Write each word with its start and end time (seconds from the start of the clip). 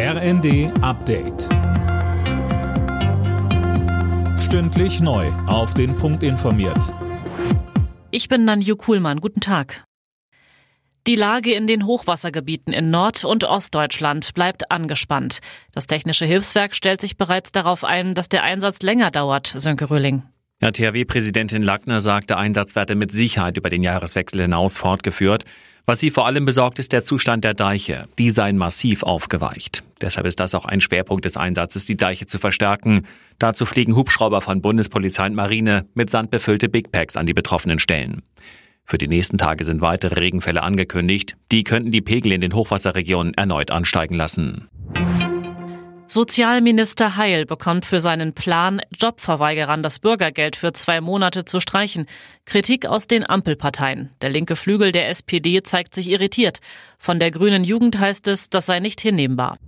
RND 0.00 0.70
Update. 0.80 1.48
Stündlich 4.38 5.00
neu. 5.00 5.26
Auf 5.48 5.74
den 5.74 5.96
Punkt 5.96 6.22
informiert. 6.22 6.94
Ich 8.12 8.28
bin 8.28 8.44
Nanju 8.44 8.76
Kuhlmann. 8.76 9.18
Guten 9.18 9.40
Tag. 9.40 9.82
Die 11.08 11.16
Lage 11.16 11.52
in 11.52 11.66
den 11.66 11.84
Hochwassergebieten 11.84 12.72
in 12.72 12.92
Nord- 12.92 13.24
und 13.24 13.42
Ostdeutschland 13.42 14.34
bleibt 14.34 14.70
angespannt. 14.70 15.40
Das 15.72 15.88
Technische 15.88 16.26
Hilfswerk 16.26 16.76
stellt 16.76 17.00
sich 17.00 17.16
bereits 17.16 17.50
darauf 17.50 17.82
ein, 17.82 18.14
dass 18.14 18.28
der 18.28 18.44
Einsatz 18.44 18.82
länger 18.82 19.10
dauert, 19.10 19.48
Sönke 19.48 19.90
Röhling. 19.90 20.22
Ja, 20.62 20.70
THW-Präsidentin 20.70 21.64
Lackner 21.64 21.98
sagt, 21.98 22.30
der 22.30 22.38
Einsatz 22.38 22.76
werde 22.76 22.94
mit 22.94 23.10
Sicherheit 23.10 23.56
über 23.56 23.68
den 23.68 23.82
Jahreswechsel 23.82 24.42
hinaus 24.42 24.78
fortgeführt. 24.78 25.44
Was 25.88 26.00
sie 26.00 26.10
vor 26.10 26.26
allem 26.26 26.44
besorgt, 26.44 26.78
ist 26.78 26.92
der 26.92 27.02
Zustand 27.02 27.44
der 27.44 27.54
Deiche. 27.54 28.08
Die 28.18 28.28
seien 28.28 28.58
massiv 28.58 29.02
aufgeweicht. 29.04 29.82
Deshalb 30.02 30.26
ist 30.26 30.38
das 30.38 30.54
auch 30.54 30.66
ein 30.66 30.82
Schwerpunkt 30.82 31.24
des 31.24 31.38
Einsatzes, 31.38 31.86
die 31.86 31.96
Deiche 31.96 32.26
zu 32.26 32.38
verstärken. 32.38 33.06
Dazu 33.38 33.64
fliegen 33.64 33.96
Hubschrauber 33.96 34.42
von 34.42 34.60
Bundespolizei 34.60 35.24
und 35.24 35.34
Marine 35.34 35.86
mit 35.94 36.10
Sand 36.10 36.30
befüllte 36.30 36.68
Big 36.68 36.92
Packs 36.92 37.16
an 37.16 37.24
die 37.24 37.32
betroffenen 37.32 37.78
Stellen. 37.78 38.20
Für 38.84 38.98
die 38.98 39.08
nächsten 39.08 39.38
Tage 39.38 39.64
sind 39.64 39.80
weitere 39.80 40.20
Regenfälle 40.20 40.62
angekündigt. 40.62 41.38
Die 41.52 41.64
könnten 41.64 41.90
die 41.90 42.02
Pegel 42.02 42.32
in 42.32 42.42
den 42.42 42.52
Hochwasserregionen 42.52 43.32
erneut 43.32 43.70
ansteigen 43.70 44.14
lassen. 44.14 44.68
Sozialminister 46.10 47.16
Heil 47.16 47.44
bekommt 47.44 47.84
für 47.84 48.00
seinen 48.00 48.32
Plan, 48.32 48.80
Jobverweigerern 48.98 49.82
das 49.82 49.98
Bürgergeld 49.98 50.56
für 50.56 50.72
zwei 50.72 51.02
Monate 51.02 51.44
zu 51.44 51.60
streichen. 51.60 52.06
Kritik 52.46 52.86
aus 52.86 53.08
den 53.08 53.28
Ampelparteien. 53.28 54.08
Der 54.22 54.30
linke 54.30 54.56
Flügel 54.56 54.90
der 54.90 55.10
SPD 55.10 55.62
zeigt 55.62 55.94
sich 55.94 56.08
irritiert. 56.08 56.60
Von 56.98 57.20
der 57.20 57.30
grünen 57.30 57.62
Jugend 57.62 57.98
heißt 57.98 58.26
es, 58.28 58.48
das 58.48 58.64
sei 58.64 58.80
nicht 58.80 59.02
hinnehmbar. 59.02 59.58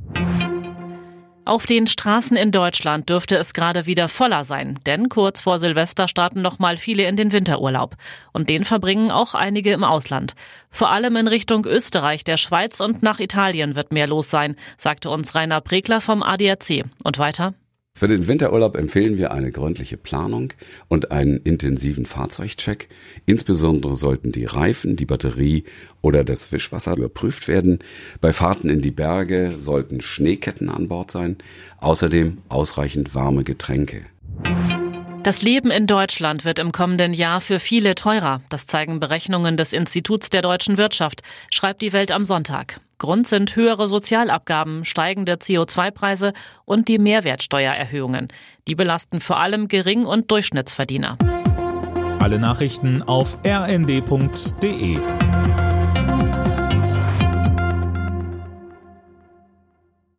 Auf 1.51 1.67
den 1.67 1.89
Straßen 1.89 2.37
in 2.37 2.53
Deutschland 2.53 3.11
dürfte 3.11 3.37
es 3.37 3.55
gerade 3.55 3.85
wieder 3.87 4.07
voller 4.07 4.45
sein, 4.45 4.79
denn 4.87 5.09
kurz 5.09 5.41
vor 5.41 5.59
Silvester 5.59 6.07
starten 6.07 6.43
noch 6.43 6.61
mal 6.61 6.77
viele 6.77 7.09
in 7.09 7.17
den 7.17 7.33
Winterurlaub. 7.33 7.97
Und 8.33 8.49
den 8.49 8.63
verbringen 8.63 9.11
auch 9.11 9.35
einige 9.35 9.73
im 9.73 9.83
Ausland. 9.83 10.37
Vor 10.71 10.93
allem 10.93 11.17
in 11.17 11.27
Richtung 11.27 11.67
Österreich, 11.67 12.23
der 12.23 12.37
Schweiz 12.37 12.79
und 12.79 13.03
nach 13.03 13.19
Italien 13.19 13.75
wird 13.75 13.91
mehr 13.91 14.07
los 14.07 14.31
sein, 14.31 14.55
sagte 14.77 15.11
uns 15.11 15.35
Rainer 15.35 15.61
Pregler 15.61 16.01
vom 16.01 16.23
ADAC. 16.23 16.85
Und 17.03 17.19
weiter? 17.19 17.55
Für 18.01 18.09
den 18.09 18.29
Winterurlaub 18.29 18.79
empfehlen 18.79 19.19
wir 19.19 19.31
eine 19.31 19.53
gründliche 19.53 19.99
Planung 19.99 20.55
und 20.89 21.13
einen 21.13 21.37
intensiven 21.37 22.07
Fahrzeugcheck. 22.07 22.89
Insbesondere 23.27 23.95
sollten 23.95 24.33
die 24.33 24.47
Reifen, 24.47 24.97
die 24.97 25.05
Batterie 25.05 25.65
oder 26.01 26.25
das 26.25 26.51
Wischwasser 26.51 26.97
überprüft 26.97 27.47
werden. 27.47 27.81
Bei 28.23 28.33
Fahrten 28.33 28.71
in 28.71 28.81
die 28.81 28.91
Berge 28.91 29.53
sollten 29.59 30.01
Schneeketten 30.01 30.71
an 30.71 30.89
Bord 30.89 31.11
sein. 31.11 31.37
Außerdem 31.77 32.39
ausreichend 32.49 33.15
warme 33.15 33.45
Getränke. 33.45 34.01
Das 35.23 35.43
Leben 35.43 35.71
in 35.71 35.87
Deutschland 35.87 36.47
wird 36.47 36.59
im 36.59 36.73
kommenden 36.73 37.13
Jahr 37.13 37.43
für 37.43 37.59
viele 37.59 37.95
teurer. 37.95 38.41
Das 38.49 38.67
zeigen 38.67 39.01
Berechnungen 39.01 39.59
des 39.59 39.75
Instituts 39.75 40.31
der 40.31 40.41
deutschen 40.41 40.79
Wirtschaft, 40.79 41.21
schreibt 41.51 41.83
die 41.83 41.93
Welt 41.93 42.11
am 42.11 42.25
Sonntag. 42.25 42.81
Grund 42.97 43.29
sind 43.29 43.55
höhere 43.55 43.87
Sozialabgaben, 43.87 44.85
steigende 44.85 45.35
CO2-Preise 45.35 46.33
und 46.65 46.89
die 46.89 46.99
Mehrwertsteuererhöhungen. 46.99 48.29
Die 48.67 48.75
belasten 48.75 49.21
vor 49.21 49.39
allem 49.39 49.69
Gering- 49.69 50.07
und 50.07 50.31
Durchschnittsverdiener. 50.31 51.19
Alle 52.19 52.39
Nachrichten 52.39 53.03
auf 53.03 53.37
rnd.de 53.45 54.99